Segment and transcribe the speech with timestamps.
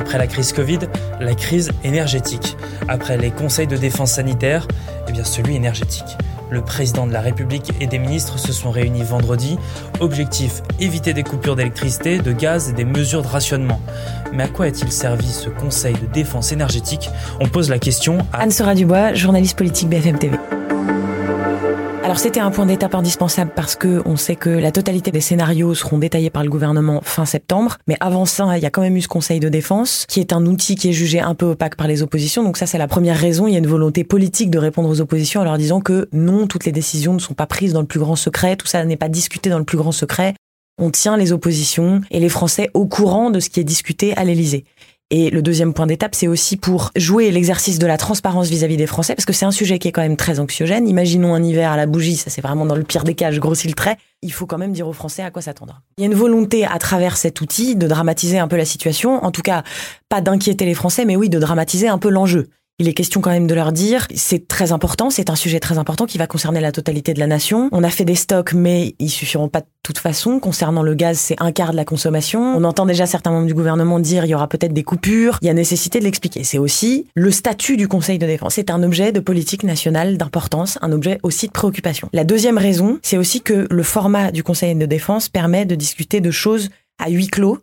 [0.00, 0.78] Après la crise Covid,
[1.20, 2.56] la crise énergétique.
[2.88, 4.66] Après les conseils de défense sanitaire,
[5.06, 6.16] eh bien celui énergétique.
[6.50, 9.58] Le président de la République et des ministres se sont réunis vendredi.
[10.00, 13.78] Objectif éviter des coupures d'électricité, de gaz et des mesures de rationnement.
[14.32, 17.10] Mais à quoi a-t-il servi ce conseil de défense énergétique?
[17.38, 20.38] On pose la question à Anne-Sora Dubois, journaliste politique BFM TV.
[22.10, 25.76] Alors c'était un point d'étape indispensable parce que on sait que la totalité des scénarios
[25.76, 27.76] seront détaillés par le gouvernement fin septembre.
[27.86, 30.32] Mais avant ça, il y a quand même eu ce Conseil de défense, qui est
[30.32, 32.42] un outil qui est jugé un peu opaque par les oppositions.
[32.42, 33.46] Donc ça, c'est la première raison.
[33.46, 36.48] Il y a une volonté politique de répondre aux oppositions en leur disant que non,
[36.48, 38.96] toutes les décisions ne sont pas prises dans le plus grand secret, tout ça n'est
[38.96, 40.34] pas discuté dans le plus grand secret.
[40.78, 44.24] On tient les oppositions et les Français au courant de ce qui est discuté à
[44.24, 44.64] l'Élysée.
[45.12, 48.86] Et le deuxième point d'étape, c'est aussi pour jouer l'exercice de la transparence vis-à-vis des
[48.86, 50.86] Français, parce que c'est un sujet qui est quand même très anxiogène.
[50.86, 53.40] Imaginons un hiver à la bougie, ça c'est vraiment dans le pire des cas, je
[53.40, 53.96] grossis le trait.
[54.22, 55.82] Il faut quand même dire aux Français à quoi s'attendre.
[55.98, 59.24] Il y a une volonté à travers cet outil de dramatiser un peu la situation,
[59.24, 59.64] en tout cas
[60.08, 62.48] pas d'inquiéter les Français, mais oui de dramatiser un peu l'enjeu
[62.80, 65.76] il est question quand même de leur dire, c'est très important, c'est un sujet très
[65.76, 67.68] important qui va concerner la totalité de la nation.
[67.72, 70.40] On a fait des stocks, mais ils suffiront pas de toute façon.
[70.40, 72.40] Concernant le gaz, c'est un quart de la consommation.
[72.56, 75.38] On entend déjà certains membres du gouvernement dire il y aura peut-être des coupures.
[75.42, 76.42] Il y a nécessité de l'expliquer.
[76.42, 78.54] C'est aussi le statut du Conseil de défense.
[78.54, 82.08] C'est un objet de politique nationale d'importance, un objet aussi de préoccupation.
[82.14, 86.22] La deuxième raison, c'est aussi que le format du Conseil de défense permet de discuter
[86.22, 87.58] de choses à huis clos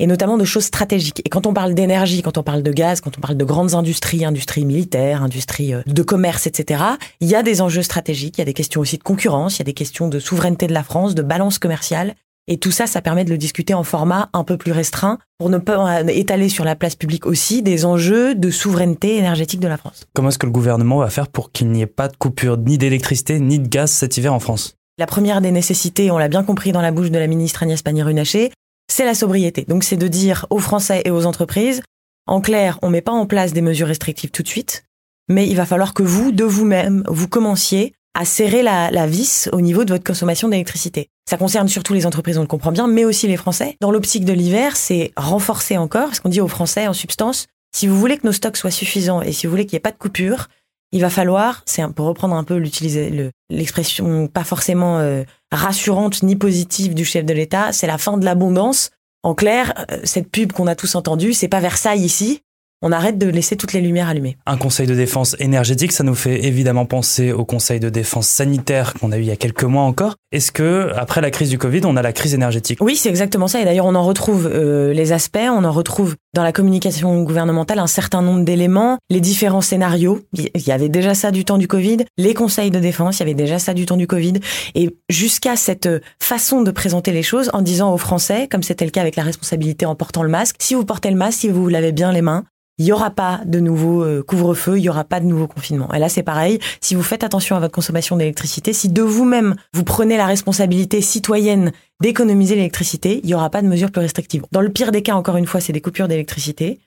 [0.00, 1.20] et notamment de choses stratégiques.
[1.24, 3.74] Et quand on parle d'énergie, quand on parle de gaz, quand on parle de grandes
[3.74, 6.82] industries, industries militaires, industries euh, de commerce, etc.,
[7.20, 9.60] il y a des enjeux stratégiques, il y a des questions aussi de concurrence, il
[9.60, 12.14] y a des questions de souveraineté de la France, de balance commerciale.
[12.48, 15.50] Et tout ça, ça permet de le discuter en format un peu plus restreint pour
[15.50, 19.76] ne pas étaler sur la place publique aussi des enjeux de souveraineté énergétique de la
[19.76, 20.06] France.
[20.14, 22.78] Comment est-ce que le gouvernement va faire pour qu'il n'y ait pas de coupure ni
[22.78, 24.74] d'électricité ni de gaz cet hiver en France?
[24.98, 27.80] La première des nécessités, on l'a bien compris dans la bouche de la ministre Agnès
[27.82, 28.50] Pannier-Runacher,
[28.90, 29.64] c'est la sobriété.
[29.68, 31.82] Donc c'est de dire aux Français et aux entreprises,
[32.26, 34.84] en clair, on met pas en place des mesures restrictives tout de suite,
[35.28, 39.60] mais il va falloir que vous, de vous-même, vous commenciez à serrer la, vis au
[39.60, 41.08] niveau de votre consommation d'électricité.
[41.28, 43.76] Ça concerne surtout les entreprises, on le comprend bien, mais aussi les Français.
[43.80, 47.86] Dans l'optique de l'hiver, c'est renforcer encore, parce qu'on dit aux Français, en substance, si
[47.86, 49.92] vous voulez que nos stocks soient suffisants et si vous voulez qu'il n'y ait pas
[49.92, 50.48] de coupure,
[50.92, 55.22] il va falloir, c'est pour reprendre un peu l'utiliser l'expression pas forcément euh,
[55.52, 58.90] rassurante ni positive du chef de l'État, c'est la fin de l'abondance.
[59.22, 62.42] En clair, euh, cette pub qu'on a tous entendue, c'est pas Versailles ici,
[62.82, 64.36] on arrête de laisser toutes les lumières allumées.
[64.46, 68.94] Un conseil de défense énergétique, ça nous fait évidemment penser au conseil de défense sanitaire
[68.94, 70.16] qu'on a eu il y a quelques mois encore.
[70.32, 72.78] Est-ce que après la crise du Covid, on a la crise énergétique?
[72.80, 73.60] Oui, c'est exactement ça.
[73.60, 77.80] Et d'ailleurs, on en retrouve euh, les aspects, on en retrouve dans la communication gouvernementale
[77.80, 80.20] un certain nombre d'éléments, les différents scénarios.
[80.32, 83.22] Il y avait déjà ça du temps du Covid, les conseils de défense, il y
[83.24, 84.34] avait déjà ça du temps du Covid,
[84.76, 85.88] et jusqu'à cette
[86.20, 89.24] façon de présenter les choses en disant aux Français, comme c'était le cas avec la
[89.24, 92.12] responsabilité en portant le masque, si vous portez le masque, si vous vous lavez bien
[92.12, 92.44] les mains,
[92.80, 95.92] il n'y aura pas de nouveau euh, couvre-feu, il n'y aura pas de nouveau confinement.
[95.92, 96.58] Et là, c'est pareil.
[96.80, 101.02] Si vous faites attention à votre consommation d'électricité, si de vous-même vous prenez la responsabilité
[101.02, 104.44] citoyenne d'économiser l'électricité, il n'y aura pas de mesures plus restrictives.
[104.50, 106.80] Dans le pire des cas, encore une fois, c'est des coupures d'électricité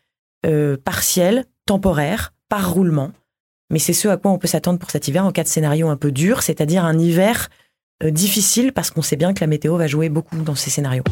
[0.47, 3.11] euh, partielles, temporaires, par roulement.
[3.69, 5.89] Mais c'est ce à quoi on peut s'attendre pour cet hiver en cas de scénario
[5.89, 7.49] un peu dur, c'est-à-dire un hiver
[8.03, 11.03] euh, difficile parce qu'on sait bien que la météo va jouer beaucoup dans ces scénarios.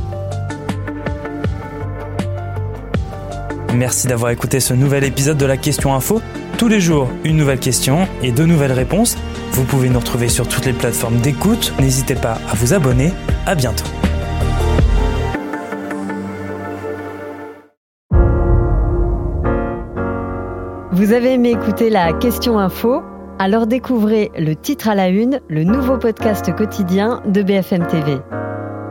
[3.73, 6.21] Merci d'avoir écouté ce nouvel épisode de la Question Info.
[6.57, 9.17] Tous les jours, une nouvelle question et de nouvelles réponses.
[9.51, 11.73] Vous pouvez nous retrouver sur toutes les plateformes d'écoute.
[11.79, 13.13] N'hésitez pas à vous abonner.
[13.45, 13.85] À bientôt.
[20.91, 23.01] Vous avez aimé écouter la Question Info?
[23.39, 28.17] Alors découvrez le titre à la une, le nouveau podcast quotidien de BFM TV.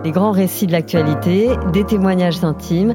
[0.04, 2.94] Les grands récits de l'actualité, des témoignages intimes